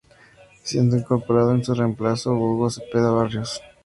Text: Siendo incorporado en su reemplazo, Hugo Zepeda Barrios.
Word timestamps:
Siendo 0.63 0.97
incorporado 0.97 1.51
en 1.53 1.63
su 1.63 1.75
reemplazo, 1.75 2.33
Hugo 2.33 2.71
Zepeda 2.71 3.11
Barrios. 3.11 3.61